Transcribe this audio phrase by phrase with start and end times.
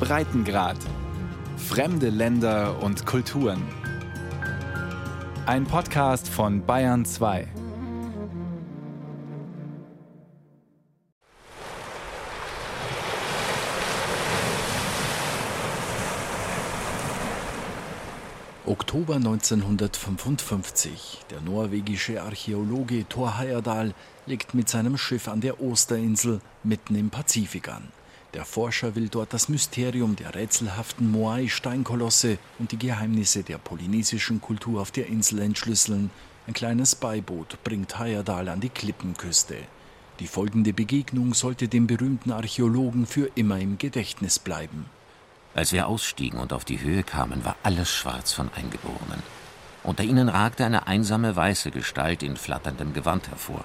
[0.00, 0.78] Breitengrad.
[1.56, 3.62] Fremde Länder und Kulturen.
[5.46, 7.48] Ein Podcast von Bayern 2.
[18.64, 21.24] Oktober 1955.
[21.30, 23.94] Der norwegische Archäologe Thor Heyerdahl
[24.26, 27.88] legt mit seinem Schiff an der Osterinsel mitten im Pazifik an.
[28.34, 34.82] Der Forscher will dort das Mysterium der rätselhaften Moai-Steinkolosse und die Geheimnisse der polynesischen Kultur
[34.82, 36.10] auf der Insel entschlüsseln.
[36.46, 39.56] Ein kleines Beiboot bringt Heyerdahl an die Klippenküste.
[40.20, 44.86] Die folgende Begegnung sollte dem berühmten Archäologen für immer im Gedächtnis bleiben.
[45.54, 49.22] Als wir ausstiegen und auf die Höhe kamen, war alles schwarz von Eingeborenen.
[49.84, 53.64] Unter ihnen ragte eine einsame weiße Gestalt in flatterndem Gewand hervor.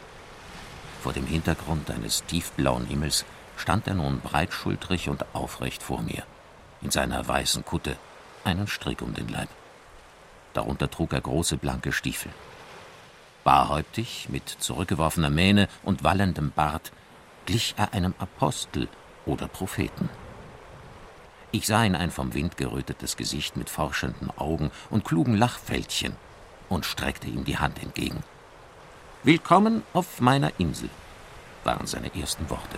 [1.01, 3.25] Vor dem Hintergrund eines tiefblauen Himmels
[3.57, 6.23] stand er nun breitschultrig und aufrecht vor mir,
[6.81, 7.97] in seiner weißen Kutte,
[8.43, 9.49] einen Strick um den Leib.
[10.53, 12.31] Darunter trug er große blanke Stiefel.
[13.43, 16.91] Barhäuptig, mit zurückgeworfener Mähne und wallendem Bart,
[17.45, 18.87] glich er einem Apostel
[19.25, 20.09] oder Propheten.
[21.51, 26.15] Ich sah in ein vom Wind gerötetes Gesicht mit forschenden Augen und klugen Lachfältchen
[26.69, 28.23] und streckte ihm die Hand entgegen.
[29.23, 30.89] Willkommen auf meiner Insel,
[31.63, 32.77] waren seine ersten Worte.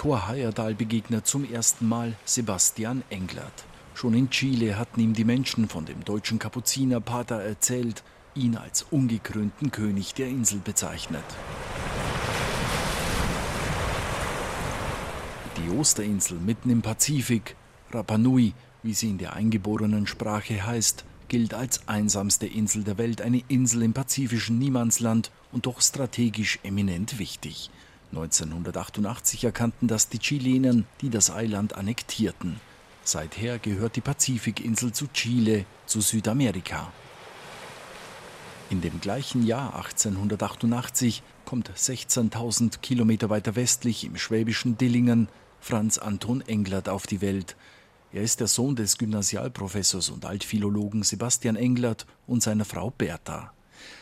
[0.00, 3.66] Thor Heyerdahl begegnet zum ersten Mal Sebastian Englert.
[3.92, 8.02] Schon in Chile hatten ihm die Menschen von dem deutschen Kapuzinerpater erzählt,
[8.34, 11.22] ihn als ungekrönten König der Insel bezeichnet.
[15.58, 17.54] Die Osterinsel mitten im Pazifik,
[17.90, 23.20] Rapa Nui, wie sie in der eingeborenen Sprache heißt, gilt als einsamste Insel der Welt,
[23.20, 27.68] eine Insel im pazifischen Niemandsland und doch strategisch eminent wichtig.
[28.10, 32.60] 1988 erkannten das die Chilenen, die das Eiland annektierten.
[33.04, 36.92] Seither gehört die Pazifikinsel zu Chile, zu Südamerika.
[38.68, 45.28] In dem gleichen Jahr 1888 kommt 16.000 Kilometer weiter westlich im schwäbischen Dillingen
[45.60, 47.56] Franz Anton Englert auf die Welt.
[48.12, 53.52] Er ist der Sohn des Gymnasialprofessors und Altphilologen Sebastian Englert und seiner Frau Bertha.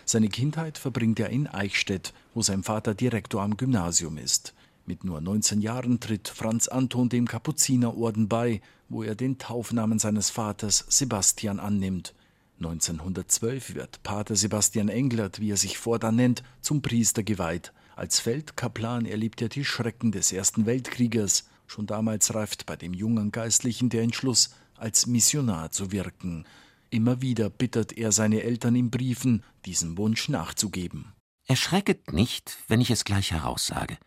[0.05, 4.55] Seine Kindheit verbringt er in Eichstätt, wo sein Vater Direktor am Gymnasium ist.
[4.87, 10.31] Mit nur 19 Jahren tritt Franz Anton dem Kapuzinerorden bei, wo er den Taufnamen seines
[10.31, 12.15] Vaters Sebastian annimmt.
[12.59, 17.73] 1912 wird Pater Sebastian Englert, wie er sich fortan nennt, zum Priester geweiht.
[17.95, 21.49] Als Feldkaplan erlebt er die Schrecken des Ersten Weltkrieges.
[21.67, 26.47] Schon damals reift bei dem jungen Geistlichen der Entschluss, als Missionar zu wirken.
[26.91, 31.13] Immer wieder bittet er seine Eltern in Briefen, diesem Wunsch nachzugeben.
[31.47, 33.99] Erschrecket nicht, wenn ich es gleich heraussage.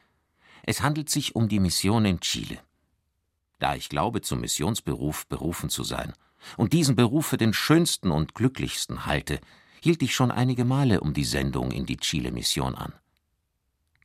[0.64, 2.60] Es handelt sich um die Mission in Chile.
[3.60, 6.14] Da ich glaube, zum Missionsberuf berufen zu sein
[6.58, 9.40] und diesen Beruf für den schönsten und glücklichsten halte,
[9.82, 12.94] hielt ich schon einige Male um die Sendung in die Chile-Mission an.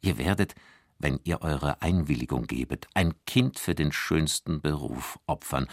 [0.02, 0.54] Ihr werdet,
[0.98, 5.66] wenn ihr eure Einwilligung gebet, ein Kind für den schönsten Beruf opfern.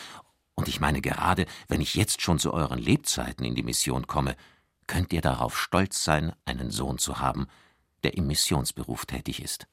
[0.56, 4.36] Und ich meine gerade, wenn ich jetzt schon zu euren Lebzeiten in die Mission komme,
[4.88, 7.48] könnt ihr darauf stolz sein, einen Sohn zu haben,
[8.04, 9.68] der im Missionsberuf tätig ist.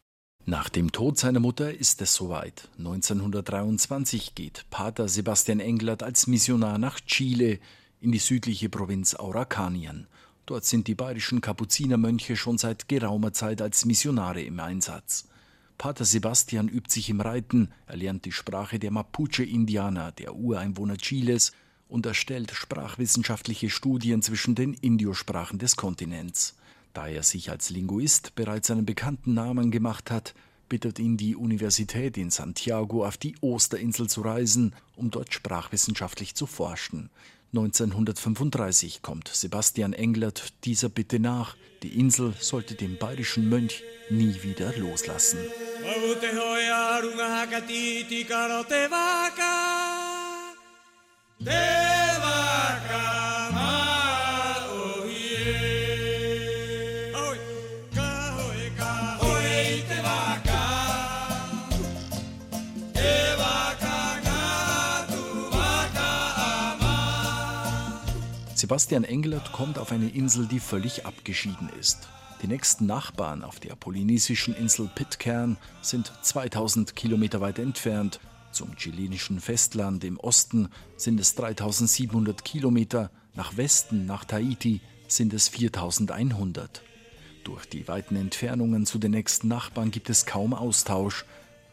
[0.47, 2.69] Nach dem Tod seiner Mutter ist es soweit.
[2.79, 7.59] 1923 geht Pater Sebastian Englert als Missionar nach Chile
[8.01, 10.07] in die südliche Provinz Aurakanien.
[10.47, 15.29] Dort sind die bayerischen Kapuzinermönche schon seit geraumer Zeit als Missionare im Einsatz.
[15.81, 21.53] Pater Sebastian übt sich im Reiten, er lernt die Sprache der Mapuche-Indianer, der Ureinwohner Chiles,
[21.89, 26.55] und erstellt sprachwissenschaftliche Studien zwischen den Indiosprachen des Kontinents.
[26.93, 30.35] Da er sich als Linguist bereits einen bekannten Namen gemacht hat,
[30.71, 36.47] bittet ihn die Universität in Santiago auf die Osterinsel zu reisen, um dort sprachwissenschaftlich zu
[36.47, 37.11] forschen.
[37.53, 44.75] 1935 kommt Sebastian Englert dieser Bitte nach, die Insel sollte den bayerischen Mönch nie wieder
[44.79, 45.39] loslassen.
[68.71, 72.07] Sebastian Englert kommt auf eine Insel, die völlig abgeschieden ist.
[72.41, 78.21] Die nächsten Nachbarn auf der polynesischen Insel Pitcairn sind 2000 Kilometer weit entfernt.
[78.53, 85.49] Zum chilenischen Festland im Osten sind es 3700 Kilometer, nach Westen, nach Tahiti, sind es
[85.49, 86.83] 4100.
[87.43, 91.25] Durch die weiten Entfernungen zu den nächsten Nachbarn gibt es kaum Austausch.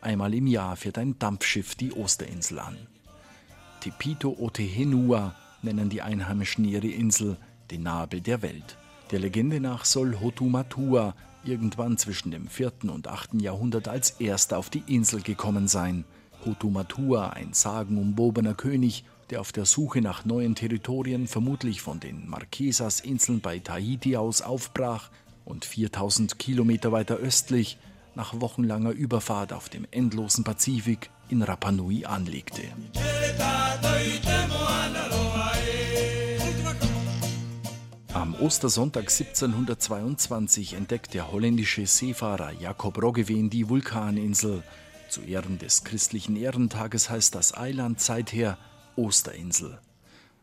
[0.02, 2.76] Einmal im Jahr fährt ein Dampfschiff die Osterinsel an.
[3.82, 7.38] Tepito Otehenua nennen die Einheimischen ihre Insel
[7.72, 8.78] den Nabel der Welt.
[9.12, 12.72] Der Legende nach soll Hotumatua irgendwann zwischen dem 4.
[12.90, 13.42] und 8.
[13.42, 16.04] Jahrhundert als erster auf die Insel gekommen sein.
[16.46, 23.42] Hotumatua, ein sagenumwobener König, der auf der Suche nach neuen Territorien vermutlich von den Marquesas-Inseln
[23.42, 25.10] bei Tahiti aus aufbrach
[25.46, 27.78] und 4000 Kilometer weiter östlich
[28.16, 32.64] nach wochenlanger Überfahrt auf dem endlosen Pazifik in Rapa Nui anlegte.
[38.28, 44.64] Am Ostersonntag 1722 entdeckt der holländische Seefahrer Jakob Roggeveen die Vulkaninsel.
[45.08, 48.58] Zu Ehren des christlichen Ehrentages heißt das Eiland seither
[48.98, 49.80] Osterinsel.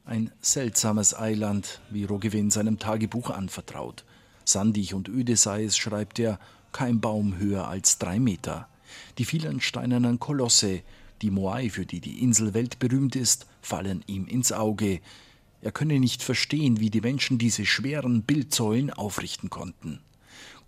[0.06, 4.06] Ein seltsames Eiland, wie Roggeveen seinem Tagebuch anvertraut.
[4.46, 6.38] Sandig und öde sei es, schreibt er,
[6.72, 8.66] kein Baum höher als drei Meter.
[9.18, 10.80] Die vielen steinernen Kolosse,
[11.20, 15.02] die Moai, für die die Insel weltberühmt ist, fallen ihm ins Auge.
[15.64, 20.00] Er könne nicht verstehen, wie die Menschen diese schweren Bildsäulen aufrichten konnten.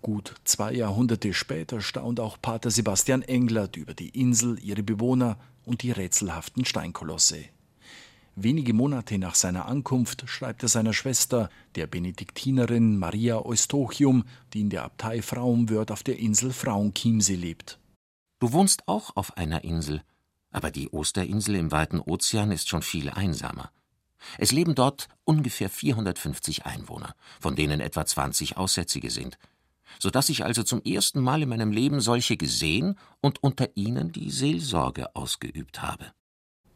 [0.01, 5.83] Gut zwei Jahrhunderte später staunt auch Pater Sebastian Englert über die Insel, ihre Bewohner und
[5.83, 7.45] die rätselhaften Steinkolosse.
[8.35, 14.23] Wenige Monate nach seiner Ankunft schreibt er seiner Schwester, der Benediktinerin Maria Eustochium,
[14.53, 17.77] die in der Abtei Frauenwörth auf der Insel Frauenchiemsee lebt.
[18.39, 20.01] Du wohnst auch auf einer Insel,
[20.49, 23.71] aber die Osterinsel im weiten Ozean ist schon viel einsamer.
[24.37, 29.37] Es leben dort ungefähr 450 Einwohner, von denen etwa 20 Aussätzige sind,
[29.99, 34.11] so dass ich also zum ersten Mal in meinem Leben solche gesehen und unter ihnen
[34.11, 36.11] die Seelsorge ausgeübt habe.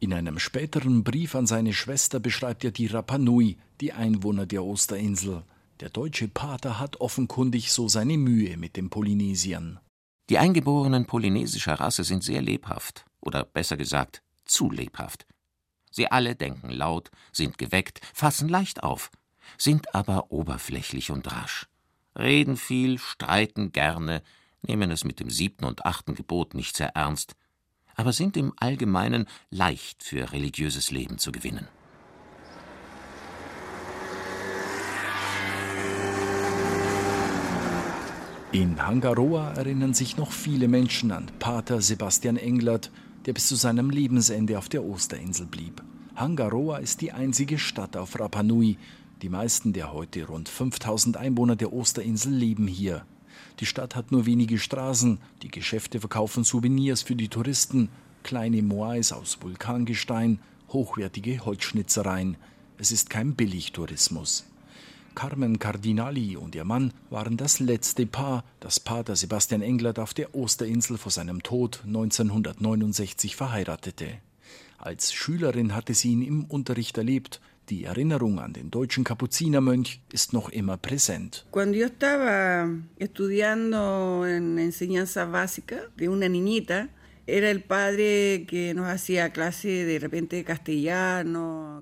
[0.00, 4.64] In einem späteren Brief an seine Schwester beschreibt er die Rapa Nui, die Einwohner der
[4.64, 5.44] Osterinsel.
[5.78, 9.78] Der deutsche Pater hat offenkundig so seine Mühe mit den Polynesiern.
[10.28, 15.26] Die Eingeborenen polynesischer Rasse sind sehr lebhaft, oder besser gesagt, zu lebhaft.
[15.92, 19.10] Sie alle denken laut, sind geweckt, fassen leicht auf,
[19.58, 21.68] sind aber oberflächlich und rasch,
[22.18, 24.22] reden viel, streiten gerne,
[24.62, 27.36] nehmen es mit dem siebten und achten Gebot nicht sehr ernst,
[27.94, 31.68] aber sind im Allgemeinen leicht für religiöses Leben zu gewinnen.
[38.52, 42.90] In Hangaroa erinnern sich noch viele Menschen an Pater Sebastian Englert,
[43.26, 45.82] der bis zu seinem Lebensende auf der Osterinsel blieb.
[46.14, 48.76] Hangaroa ist die einzige Stadt auf Rapa Nui.
[49.22, 53.04] Die meisten der heute rund 5000 Einwohner der Osterinsel leben hier.
[53.60, 57.88] Die Stadt hat nur wenige Straßen, die Geschäfte verkaufen Souvenirs für die Touristen,
[58.22, 60.38] kleine Moais aus Vulkangestein,
[60.68, 62.36] hochwertige Holzschnitzereien.
[62.78, 64.44] Es ist kein Billigtourismus.
[65.14, 70.34] Carmen Cardinali und ihr Mann waren das letzte Paar, das Pater Sebastian Englert auf der
[70.34, 74.18] Osterinsel vor seinem Tod 1969 verheiratete.
[74.78, 77.40] Als Schülerin hatte sie ihn im Unterricht erlebt.
[77.68, 81.46] Die Erinnerung an den deutschen Kapuzinermönch ist noch immer präsent.
[81.52, 82.68] Cuando yo estaba
[82.98, 86.88] estudiando en enseñanza básica de una niñita,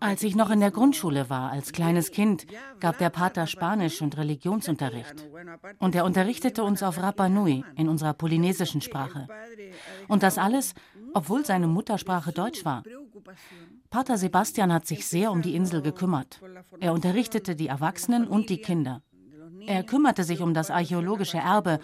[0.01, 2.47] als ich noch in der Grundschule war, als kleines Kind,
[2.79, 5.27] gab der Pater Spanisch- und Religionsunterricht.
[5.79, 9.29] Und er unterrichtete uns auf Rapa Nui, in unserer polynesischen Sprache.
[10.09, 10.75] Und das alles,
[11.15, 12.83] obwohl seine Muttersprache Deutsch war.
[13.89, 16.41] Pater Sebastian hat sich sehr um die Insel gekümmert.
[16.81, 19.03] Er unterrichtete die Erwachsenen und die Kinder.
[19.67, 21.81] Er kümmerte sich um das archäologische Erbe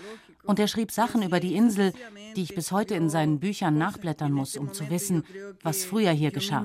[0.47, 1.93] und er schrieb Sachen über die Insel,
[2.35, 5.25] die ich bis heute in seinen Büchern nachblättern muss, um zu wissen,
[5.63, 6.65] was früher hier geschah.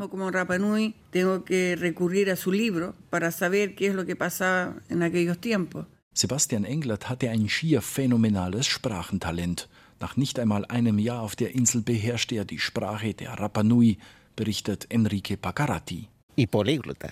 [6.14, 9.70] Sebastian Englert hatte ein schier phänomenales Sprachentalent.
[10.02, 13.98] Nach nicht einmal einem Jahr auf der Insel beherrschte er die Sprache der Rapa Nui,
[14.36, 16.10] berichtet Enrique Pacarati.
[16.36, 17.10] Y políglota.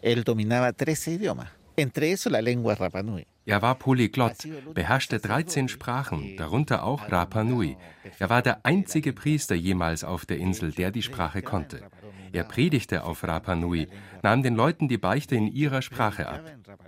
[0.00, 3.26] Él dominaba 13 idiomas, entre eso la lengua Rapa Nui.
[3.44, 7.76] Er war Polyglott, beherrschte 13 Sprachen, darunter auch Rapa Nui.
[8.18, 11.82] Er war der einzige Priester jemals auf der Insel, der die Sprache konnte.
[12.32, 13.88] Er predigte auf Rapa Nui,
[14.22, 16.42] nahm den Leuten die Beichte in ihrer Sprache ab.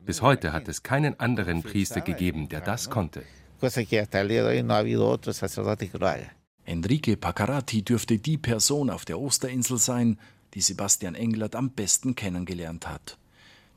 [0.04, 3.24] Bis heute hat es keinen anderen Priester gegeben, der das konnte.
[6.66, 10.18] Enrique Pacarati dürfte die Person auf der Osterinsel sein,
[10.54, 13.18] die Sebastian Englert am besten kennengelernt hat.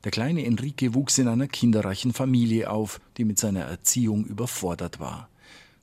[0.04, 5.28] Der kleine Enrique wuchs in einer kinderreichen Familie auf, die mit seiner Erziehung überfordert war.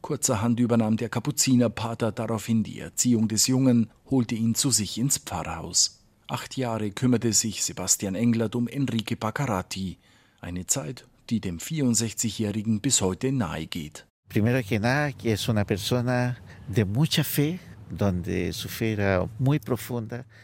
[0.01, 5.99] Kurzerhand übernahm der Kapuzinerpater daraufhin die Erziehung des Jungen, holte ihn zu sich ins Pfarrhaus.
[6.27, 9.97] Acht Jahre kümmerte sich Sebastian Englert um Enrique Baccarati,
[10.41, 14.05] eine Zeit, die dem 64-Jährigen bis heute nahe geht.
[14.29, 16.35] Primero que nada, que es una persona
[16.67, 17.59] de mucha fe,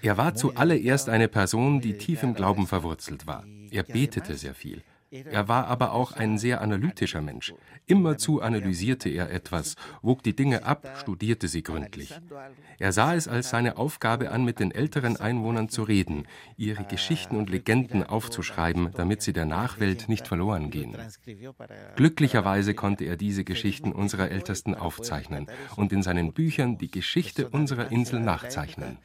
[0.02, 3.44] er war zuallererst eine Person, die tief im Glauben verwurzelt war.
[3.72, 4.84] Er betete sehr viel.
[5.12, 7.54] Er war aber auch ein sehr analytischer Mensch.
[7.86, 12.18] Immerzu analysierte er etwas, wog die Dinge ab, studierte sie gründlich.
[12.80, 17.36] Er sah es als seine Aufgabe an, mit den älteren Einwohnern zu reden, ihre Geschichten
[17.36, 20.96] und Legenden aufzuschreiben, damit sie der Nachwelt nicht verloren gehen.
[21.98, 27.92] Glücklicherweise konnte er diese Geschichten unserer Ältesten aufzeichnen und in seinen Büchern die Geschichte unserer
[27.92, 28.98] Insel nachzeichnen.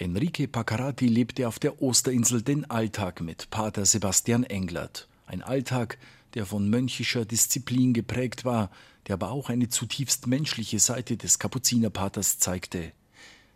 [0.00, 5.08] Enrique Paccarati lebte auf der Osterinsel den Alltag mit Pater Sebastian Englert.
[5.26, 5.98] Ein Alltag,
[6.34, 8.70] der von mönchischer Disziplin geprägt war,
[9.08, 12.92] der aber auch eine zutiefst menschliche Seite des Kapuzinerpaters zeigte.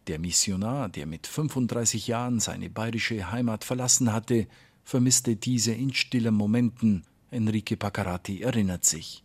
[0.08, 4.48] Der Missionar, der mit 35 Jahren seine bayerische Heimat verlassen hatte,
[4.82, 7.04] vermisste diese in stillen Momenten.
[7.30, 9.22] Enrique Paccarati erinnert sich.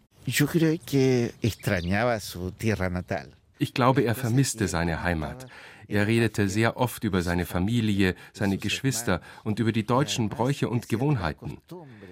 [3.59, 5.47] Ich glaube, er vermisste seine Heimat.
[5.87, 10.89] Er redete sehr oft über seine Familie, seine Geschwister und über die deutschen Bräuche und
[10.89, 11.59] Gewohnheiten.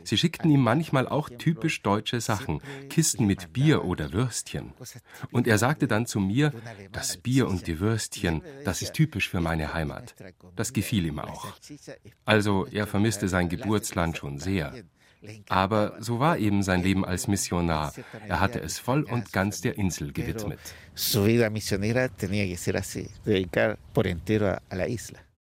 [0.04, 4.74] Sie schickten ihm manchmal auch typisch deutsche Sachen, Kisten mit Bier oder Würstchen.
[5.32, 6.54] Und er sagte dann zu mir,
[6.92, 10.16] das Bier und die Würstchen, das ist typisch für meine Heimat.
[10.56, 11.48] Das gefiel ihm auch.
[12.24, 14.74] Also er vermisste sein Geburtsland schon sehr.
[15.50, 17.94] Aber so war eben sein Leben als Missionar.
[18.28, 20.60] Er hatte es voll und ganz der Insel gewidmet.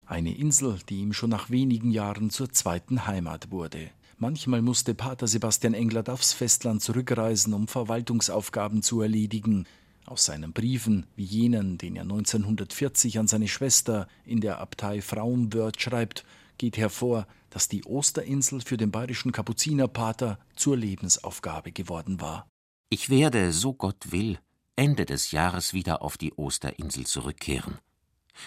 [0.07, 3.91] Eine Insel, die ihm schon nach wenigen Jahren zur zweiten Heimat wurde.
[4.19, 9.67] Manchmal musste Pater Sebastian Englert aufs Festland zurückreisen, um Verwaltungsaufgaben zu erledigen.
[10.05, 15.81] Aus seinen Briefen, wie jenen, den er 1940 an seine Schwester in der Abtei Frauenwörth
[15.81, 16.25] schreibt,
[16.59, 22.47] geht hervor, dass die Osterinsel für den bayerischen Kapuzinerpater zur Lebensaufgabe geworden war.
[22.91, 24.39] Ich werde, so Gott will,
[24.77, 27.79] Ende des Jahres wieder auf die Osterinsel zurückkehren.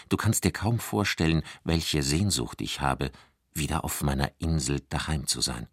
[0.10, 3.12] Du kannst dir kaum vorstellen, welche Sehnsucht ich habe,
[3.54, 5.68] wieder auf meiner Insel daheim zu sein.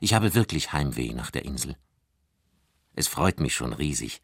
[0.00, 1.76] Ich habe wirklich Heimweh nach der Insel.
[2.94, 4.20] Es freut mich schon riesig,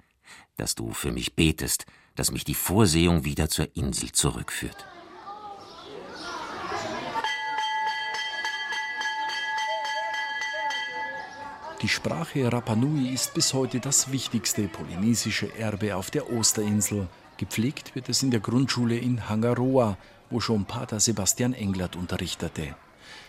[0.56, 4.87] dass du für mich betest, dass mich die Vorsehung wieder zur Insel zurückführt.
[11.82, 17.09] Die Sprache Rapanui ist bis heute das wichtigste polynesische Erbe auf der Osterinsel.
[17.40, 19.97] Gepflegt wird es in der Grundschule in Hangaroa,
[20.28, 22.75] wo schon Pater Sebastian Englert unterrichtete.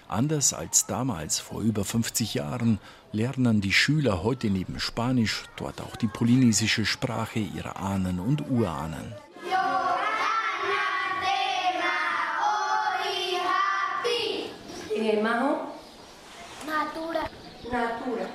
[0.09, 2.81] Anders als damals vor über 50 Jahren
[3.13, 9.13] lernen die Schüler heute neben Spanisch dort auch die polynesische Sprache ihrer Ahnen und Urahnen.
[16.67, 17.29] Natura.
[17.71, 18.27] Natura.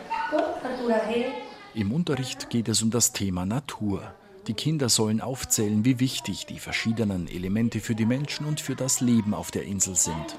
[1.75, 4.15] Im Unterricht geht es um das Thema Natur.
[4.47, 9.01] Die Kinder sollen aufzählen, wie wichtig die verschiedenen Elemente für die Menschen und für das
[9.01, 10.39] Leben auf der Insel sind.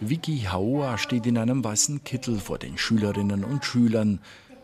[0.00, 4.20] Vicky Haoa steht in einem weißen Kittel vor den Schülerinnen und Schülern.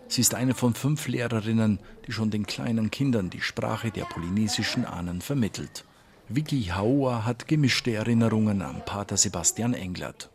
[0.07, 4.85] Sie ist eine von fünf Lehrerinnen, die schon den kleinen Kindern die Sprache der polynesischen
[4.85, 5.85] Ahnen vermittelt.
[6.29, 10.31] Vicky Haoa hat gemischte Erinnerungen an Pater Sebastian Englert.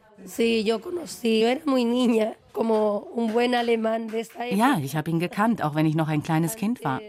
[4.51, 7.01] Ja, ich habe ihn gekannt, auch wenn ich noch ein kleines Kind war.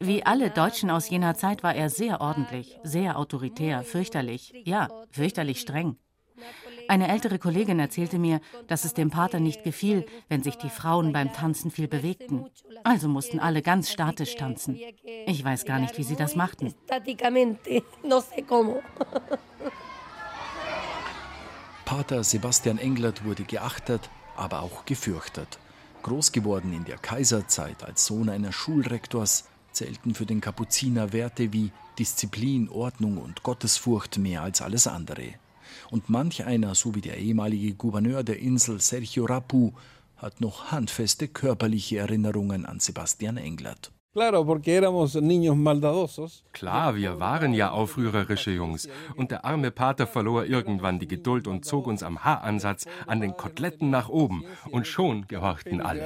[0.00, 5.60] Wie alle Deutschen aus jener Zeit war er sehr ordentlich, sehr autoritär, fürchterlich, ja, fürchterlich
[5.60, 5.96] streng.
[6.86, 11.12] Eine ältere Kollegin erzählte mir, dass es dem Pater nicht gefiel, wenn sich die Frauen
[11.12, 12.44] beim Tanzen viel bewegten.
[12.82, 14.78] Also mussten alle ganz statisch tanzen.
[15.26, 16.74] Ich weiß gar nicht, wie sie das machten.
[21.86, 25.58] Pater Sebastian Englert wurde geachtet, aber auch gefürchtet.
[26.02, 31.72] Groß geworden in der Kaiserzeit als Sohn eines Schulrektors, zählten für den Kapuziner Werte wie
[31.98, 35.34] Disziplin, Ordnung und Gottesfurcht mehr als alles andere.
[35.90, 39.72] Und manch einer, so wie der ehemalige Gouverneur der Insel Sergio Rapu,
[40.16, 43.90] hat noch handfeste körperliche Erinnerungen an Sebastian Englert.
[46.52, 48.88] Klar, wir waren ja aufrührerische Jungs.
[49.16, 53.36] Und der arme Pater verlor irgendwann die Geduld und zog uns am Haaransatz an den
[53.36, 54.44] Koteletten nach oben.
[54.70, 56.00] Und schon gehorchten alle.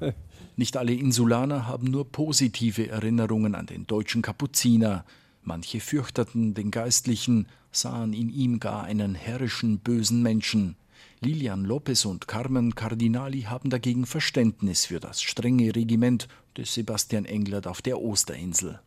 [0.56, 5.04] Nicht alle Insulaner haben nur positive Erinnerungen an den deutschen Kapuziner.
[5.42, 10.76] Manche fürchteten den Geistlichen, sahen in ihm gar einen herrischen, bösen Menschen.
[11.24, 16.26] Lilian Lopez und Carmen Cardinali haben dagegen Verständnis für das strenge Regiment
[16.56, 18.80] des Sebastian Englert auf der Osterinsel.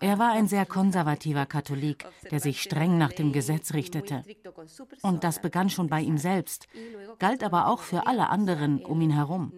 [0.00, 4.22] Er war ein sehr konservativer Katholik, der sich streng nach dem Gesetz richtete.
[5.02, 6.68] Und das begann schon bei ihm selbst,
[7.18, 9.52] galt aber auch für alle anderen um ihn herum.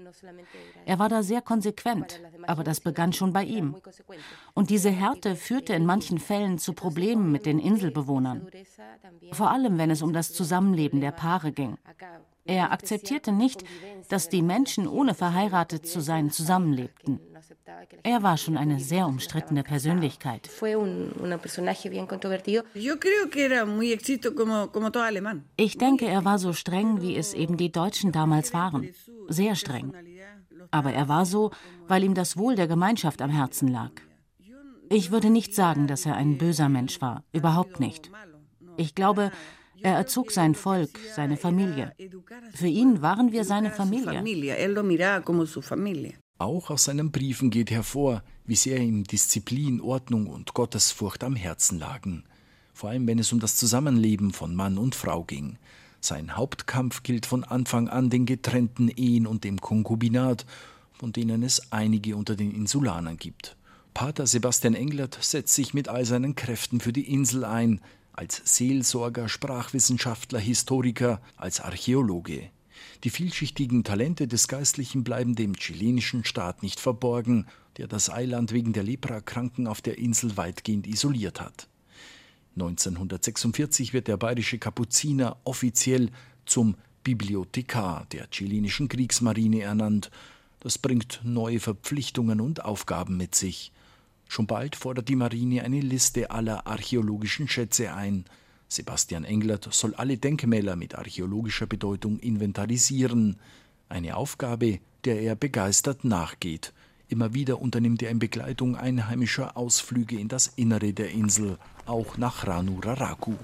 [0.84, 3.76] Er war da sehr konsequent, aber das begann schon bei ihm.
[4.54, 8.48] Und diese Härte führte in manchen Fällen zu Problemen mit den Inselbewohnern,
[9.32, 11.78] vor allem wenn es um das Zusammenleben der Paare ging.
[12.46, 13.64] Er akzeptierte nicht,
[14.08, 17.20] dass die Menschen ohne verheiratet zu sein zusammenlebten.
[18.02, 20.50] Er war schon eine sehr umstrittene Persönlichkeit.
[25.56, 28.90] Ich denke, er war so streng, wie es eben die Deutschen damals waren.
[29.28, 29.92] Sehr streng.
[30.70, 31.50] Aber er war so,
[31.88, 33.92] weil ihm das Wohl der Gemeinschaft am Herzen lag.
[34.90, 37.24] Ich würde nicht sagen, dass er ein böser Mensch war.
[37.32, 38.10] Überhaupt nicht.
[38.76, 39.30] Ich glaube,
[39.84, 41.92] er erzog sein Volk, seine Familie.
[42.54, 44.24] Für ihn waren wir seine Familie.
[46.38, 51.78] Auch aus seinen Briefen geht hervor, wie sehr ihm Disziplin, Ordnung und Gottesfurcht am Herzen
[51.78, 52.24] lagen,
[52.72, 55.58] vor allem wenn es um das Zusammenleben von Mann und Frau ging.
[56.00, 60.46] Sein Hauptkampf gilt von Anfang an den getrennten Ehen und dem Konkubinat,
[60.92, 63.56] von denen es einige unter den Insulanern gibt.
[63.92, 67.80] Pater Sebastian Englert setzt sich mit all seinen Kräften für die Insel ein,
[68.14, 72.50] als Seelsorger, Sprachwissenschaftler, Historiker, als Archäologe.
[73.02, 78.72] Die vielschichtigen Talente des Geistlichen bleiben dem chilenischen Staat nicht verborgen, der das Eiland wegen
[78.72, 81.68] der Leprakranken auf der Insel weitgehend isoliert hat.
[82.54, 86.10] 1946 wird der bayerische Kapuziner offiziell
[86.46, 90.10] zum Bibliothekar der chilenischen Kriegsmarine ernannt.
[90.60, 93.72] Das bringt neue Verpflichtungen und Aufgaben mit sich.
[94.34, 98.24] Schon bald fordert die Marine eine Liste aller archäologischen Schätze ein.
[98.66, 103.36] Sebastian Englert soll alle Denkmäler mit archäologischer Bedeutung inventarisieren.
[103.88, 106.72] Eine Aufgabe, der er begeistert nachgeht.
[107.06, 112.44] Immer wieder unternimmt er in Begleitung einheimischer Ausflüge in das Innere der Insel, auch nach
[112.44, 113.34] Ranu Raraku.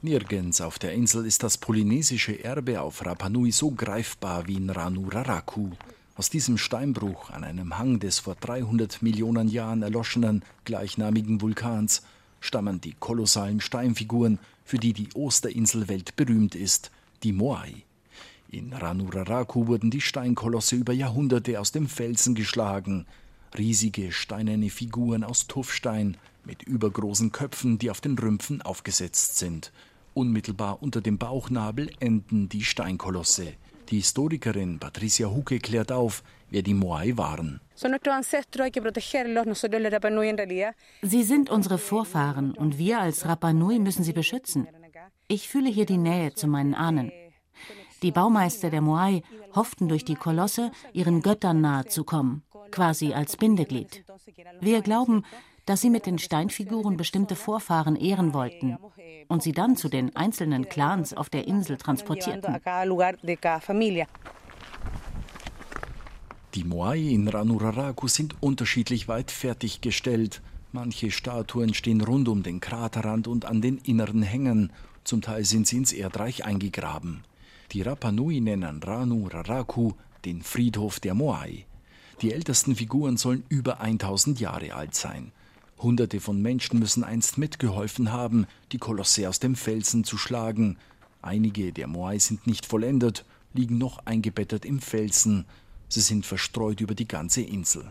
[0.00, 4.70] Nirgends auf der Insel ist das polynesische Erbe auf Rapa Nui so greifbar wie in
[4.70, 5.72] Ranu Raraku.
[6.14, 12.02] Aus diesem Steinbruch an einem Hang des vor 300 Millionen Jahren erloschenen gleichnamigen Vulkans
[12.40, 16.90] stammen die kolossalen Steinfiguren, für die die Osterinsel weltberühmt ist,
[17.22, 17.84] die Moai.
[18.50, 23.06] In Ranuraraku wurden die Steinkolosse über Jahrhunderte aus dem Felsen geschlagen,
[23.56, 29.72] riesige steinerne Figuren aus Tuffstein mit übergroßen Köpfen, die auf den Rümpfen aufgesetzt sind.
[30.12, 33.54] Unmittelbar unter dem Bauchnabel enden die Steinkolosse.
[33.92, 37.60] Die Historikerin Patricia Huke klärt auf, wer die Moai waren.
[41.02, 44.66] Sie sind unsere Vorfahren und wir als Rapa Nui müssen sie beschützen.
[45.28, 47.12] Ich fühle hier die Nähe zu meinen Ahnen.
[48.00, 49.22] Die Baumeister der Moai
[49.54, 54.04] hofften durch die Kolosse, ihren Göttern nahe zu kommen, quasi als Bindeglied.
[54.62, 55.22] Wir glauben,
[55.66, 58.76] dass sie mit den Steinfiguren bestimmte Vorfahren ehren wollten
[59.28, 62.58] und sie dann zu den einzelnen Clans auf der Insel transportierten.
[66.54, 70.42] Die Moai in Ranuraraku sind unterschiedlich weit fertiggestellt.
[70.72, 74.72] Manche Statuen stehen rund um den Kraterrand und an den inneren Hängen,
[75.04, 77.24] zum Teil sind sie ins Erdreich eingegraben.
[77.72, 79.92] Die Rapa Nui nennen Ranu Raraku
[80.24, 81.64] den Friedhof der Moai.
[82.20, 85.32] Die ältesten Figuren sollen über 1000 Jahre alt sein.
[85.82, 90.78] Hunderte von Menschen müssen einst mitgeholfen haben, die Kolosse aus dem Felsen zu schlagen.
[91.20, 95.44] Einige der Moai sind nicht vollendet, liegen noch eingebettet im Felsen.
[95.88, 97.90] Sie sind verstreut über die ganze Insel.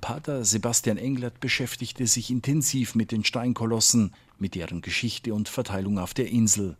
[0.00, 6.12] Pater Sebastian Englert beschäftigte sich intensiv mit den Steinkolossen, mit deren Geschichte und Verteilung auf
[6.14, 6.76] der Insel.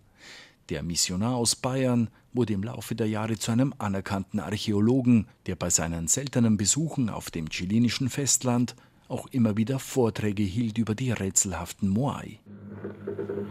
[0.69, 5.71] Der Missionar aus Bayern wurde im Laufe der Jahre zu einem anerkannten Archäologen, der bei
[5.71, 8.75] seinen seltenen Besuchen auf dem chilenischen Festland
[9.15, 12.41] auch immer wieder Vorträge hielt über die rätselhaften Moai.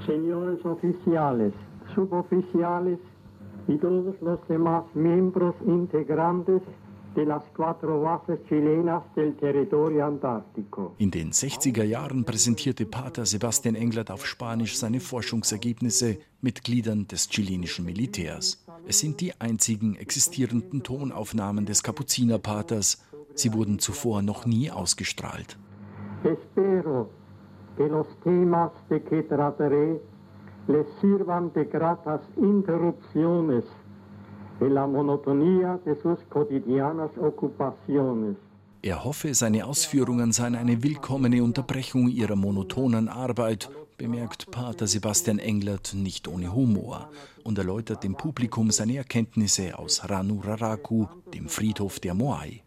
[0.06, 1.54] Señores oficiales,
[1.96, 3.00] suboficiales
[3.70, 6.62] y todos los demás miembros integrantes
[7.16, 7.30] in
[11.12, 18.66] den 60er Jahren präsentierte Pater Sebastian Englert auf Spanisch seine Forschungsergebnisse Mitgliedern des chilenischen Militärs.
[18.88, 23.04] Es sind die einzigen existierenden Tonaufnahmen des Kapuzinerpaters,
[23.36, 25.58] Sie wurden zuvor noch nie ausgestrahlt.
[26.24, 27.10] Espero
[27.78, 30.00] que los temas de que trataré
[30.68, 33.66] les sirvan de gratas interrupciones
[34.60, 38.38] en la monotonía de sus cotidianas ocupaciones.
[38.86, 45.94] Er hoffe, seine Ausführungen seien eine willkommene Unterbrechung ihrer monotonen Arbeit, bemerkt Pater Sebastian Englert
[45.94, 47.10] nicht ohne Humor.
[47.46, 52.62] und erläutert dem Publikum seine Erkenntnisse aus Ranuraraku, dem Friedhof der Moai.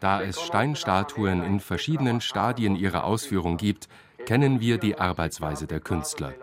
[0.00, 3.88] Da es Steinstatuen in verschiedenen Stadien ihrer Ausführung gibt,
[4.24, 6.34] kennen wir die Arbeitsweise der Künstler.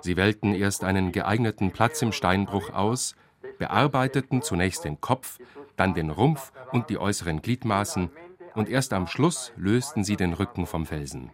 [0.00, 3.16] Sie wählten erst einen geeigneten Platz im Steinbruch aus,
[3.58, 5.38] bearbeiteten zunächst den Kopf,
[5.76, 8.10] dann den Rumpf und die äußeren Gliedmaßen,
[8.54, 11.30] und erst am Schluss lösten sie den Rücken vom Felsen.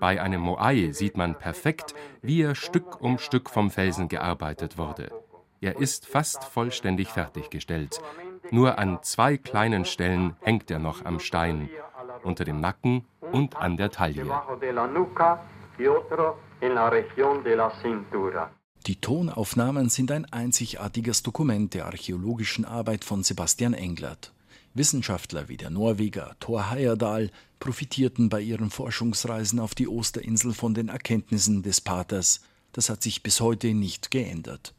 [0.00, 5.10] Bei einem Moai sieht man perfekt, wie er Stück um Stück vom Felsen gearbeitet wurde.
[5.60, 8.00] Er ist fast vollständig fertiggestellt.
[8.50, 11.68] Nur an zwei kleinen Stellen hängt er noch am Stein,
[12.22, 14.24] unter dem Nacken und an der Taille.
[18.88, 24.32] Die Tonaufnahmen sind ein einzigartiges Dokument der archäologischen Arbeit von Sebastian Englert.
[24.72, 30.88] Wissenschaftler wie der Norweger Thor Heyerdahl profitierten bei ihren Forschungsreisen auf die Osterinsel von den
[30.88, 32.40] Erkenntnissen des Paters.
[32.72, 34.72] Das hat sich bis heute nicht geändert.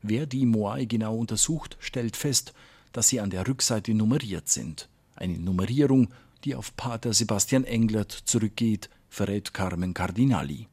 [0.00, 2.54] Wer die Moai genau untersucht, stellt fest,
[2.92, 4.88] dass sie an der Rückseite nummeriert sind.
[5.16, 6.10] Eine Nummerierung,
[6.44, 10.68] die auf Pater Sebastian Englert zurückgeht, verrät Carmen Cardinali.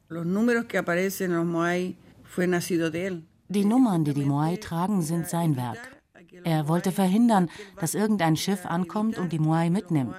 [3.48, 5.96] Die Nummern, die die Moai tragen, sind sein Werk.
[6.42, 10.16] Er wollte verhindern, dass irgendein Schiff ankommt und die Moai mitnimmt.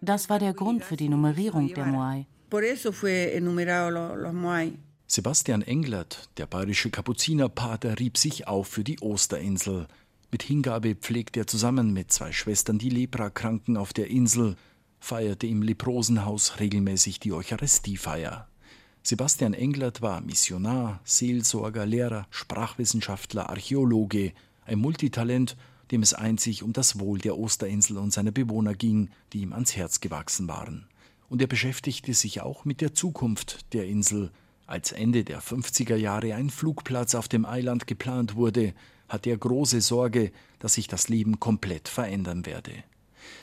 [0.00, 2.26] Das war der Grund für die Nummerierung der Moai.
[5.06, 9.86] Sebastian Englert, der bayerische Kapuzinerpater, rieb sich auf für die Osterinsel.
[10.30, 14.56] Mit Hingabe pflegte er zusammen mit zwei Schwestern die Leprakranken auf der Insel,
[15.00, 18.48] feierte im Leprosenhaus regelmäßig die Eucharistiefeier.
[19.02, 24.32] Sebastian Englert war Missionar, Seelsorger, Lehrer, Sprachwissenschaftler, Archäologe,
[24.66, 25.56] ein Multitalent,
[25.90, 29.76] dem es einzig um das Wohl der Osterinsel und seiner Bewohner ging, die ihm ans
[29.76, 30.86] Herz gewachsen waren.
[31.28, 34.30] Und er beschäftigte sich auch mit der Zukunft der Insel.
[34.66, 38.74] Als Ende der 50er Jahre ein Flugplatz auf dem Eiland geplant wurde,
[39.08, 42.72] hatte er große Sorge, dass sich das Leben komplett verändern werde.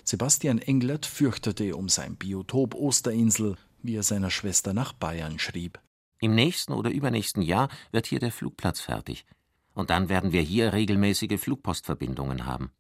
[0.04, 3.56] Sebastian Englert fürchtete um sein Biotop Osterinsel,
[3.88, 5.80] wie er seiner Schwester nach Bayern schrieb.
[6.20, 9.26] Im nächsten oder übernächsten Jahr wird hier der Flugplatz fertig.
[9.74, 12.72] Und dann werden wir hier regelmäßige Flugpostverbindungen haben.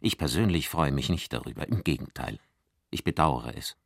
[0.00, 2.38] Ich persönlich freue mich nicht darüber, im Gegenteil.
[2.90, 3.76] Ich bedauere es.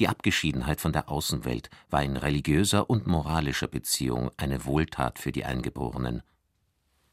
[0.00, 5.44] Die Abgeschiedenheit von der Außenwelt war in religiöser und moralischer Beziehung eine Wohltat für die
[5.44, 6.22] Eingeborenen.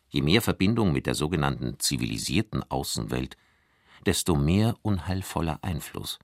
[0.10, 3.38] Je mehr Verbindung mit der sogenannten zivilisierten Außenwelt,
[4.06, 6.19] desto mehr unheilvoller Einfluss.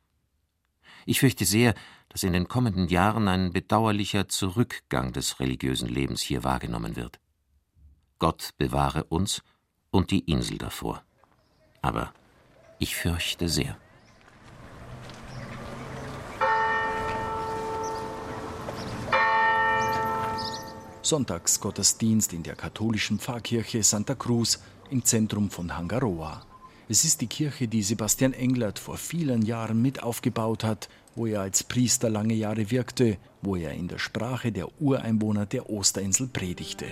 [1.05, 1.73] Ich fürchte sehr,
[2.09, 7.19] dass in den kommenden Jahren ein bedauerlicher Zurückgang des religiösen Lebens hier wahrgenommen wird.
[8.19, 9.41] Gott bewahre uns
[9.89, 11.03] und die Insel davor.
[11.81, 12.13] Aber
[12.79, 13.77] ich fürchte sehr.
[21.01, 24.59] Sonntagsgottesdienst in der katholischen Pfarrkirche Santa Cruz
[24.91, 26.45] im Zentrum von Hangaroa.
[26.91, 31.39] Es ist die Kirche, die Sebastian Englert vor vielen Jahren mit aufgebaut hat, wo er
[31.39, 36.87] als Priester lange Jahre wirkte, wo er in der Sprache der Ureinwohner der Osterinsel predigte.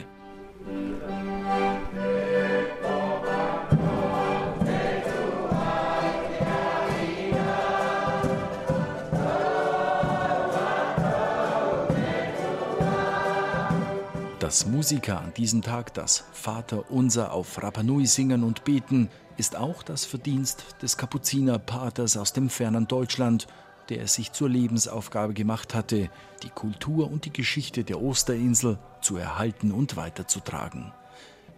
[14.39, 19.09] Dass Musiker an diesem Tag das Vater Unser auf Rapanui singen und beten,
[19.39, 23.47] ist auch das Verdienst des Kapuzinerpaters aus dem fernen Deutschland,
[23.89, 26.09] der es sich zur Lebensaufgabe gemacht hatte,
[26.43, 30.93] die Kultur und die Geschichte der Osterinsel zu erhalten und weiterzutragen.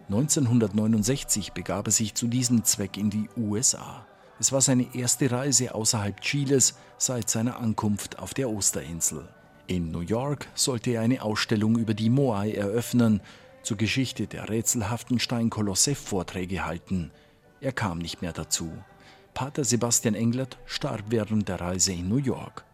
[0.08, 4.06] 1969 begab er sich zu diesem Zweck in die USA.
[4.38, 9.28] Es war seine erste Reise außerhalb Chiles seit seiner Ankunft auf der Osterinsel.
[9.66, 13.20] In New York sollte er eine Ausstellung über die Moai eröffnen,
[13.62, 17.12] zur Geschichte der rätselhaften Steinkolosse Vorträge halten.
[17.62, 18.72] Er kam nicht mehr dazu.
[19.34, 22.64] Pater Sebastian Englert starb während der Reise in New York.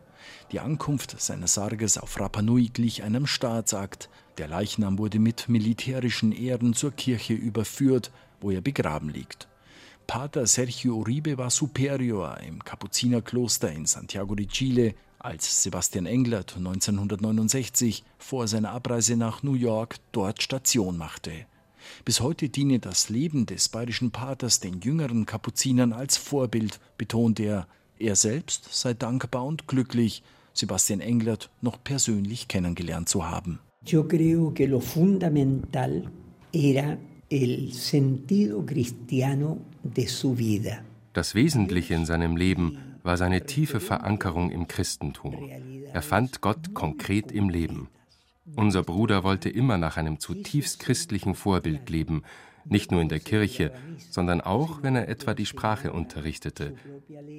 [0.50, 4.08] Die Ankunft seines Sarges auf Rapa Nui glich einem Staatsakt.
[4.38, 9.46] Der Leichnam wurde mit militärischen Ehren zur Kirche überführt, wo er begraben liegt.
[10.06, 18.04] Pater Sergio Uribe war Superior im Kapuzinerkloster in Santiago de Chile, als Sebastian Englert 1969
[18.16, 21.44] vor seiner Abreise nach New York dort Station machte.
[22.04, 27.66] Bis heute diene das Leben des bayerischen Paters den jüngeren Kapuzinern als Vorbild, betont er.
[27.98, 30.22] Er selbst sei dankbar und glücklich,
[30.52, 33.60] Sebastian Englert noch persönlich kennengelernt zu haben.
[33.84, 36.10] Yo creo que lo fundamental
[36.52, 36.98] era
[37.30, 40.82] el sentido cristiano de su vida.
[41.12, 45.48] Das Wesentliche in seinem Leben war seine tiefe Verankerung im Christentum.
[45.92, 47.88] Er fand Gott konkret im Leben.
[48.56, 52.22] Unser Bruder wollte immer nach einem zutiefst christlichen Vorbild leben,
[52.64, 53.72] nicht nur in der Kirche,
[54.10, 56.74] sondern auch, wenn er etwa die Sprache unterrichtete,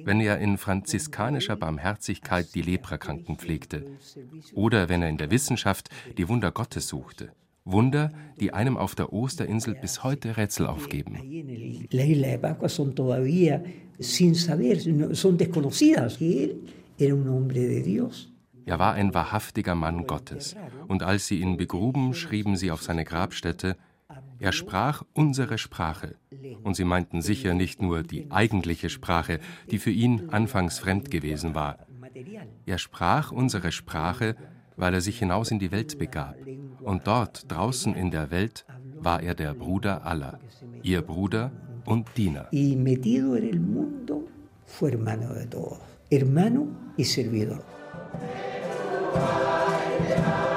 [0.04, 3.86] wenn er in franziskanischer Barmherzigkeit die Leprakranken pflegte
[4.54, 7.32] oder wenn er in der Wissenschaft die Wunder Gottes suchte.
[7.64, 11.18] Wunder, die einem auf der Osterinsel bis heute Rätsel aufgeben.
[18.70, 20.54] Er war ein wahrhaftiger Mann Gottes,
[20.86, 23.76] und als sie ihn begruben, schrieben sie auf seine Grabstätte,
[24.38, 26.14] er sprach unsere Sprache.
[26.62, 29.40] Und sie meinten sicher nicht nur die eigentliche Sprache,
[29.72, 31.78] die für ihn anfangs fremd gewesen war.
[32.64, 34.36] Er sprach unsere Sprache,
[34.76, 36.36] weil er sich hinaus in die Welt begab.
[36.80, 40.38] Und dort, draußen in der Welt, war er der Bruder aller,
[40.84, 41.50] ihr Bruder
[41.86, 42.46] und Diener.
[46.12, 47.62] Hermano y servidor.
[49.14, 50.49] Lord,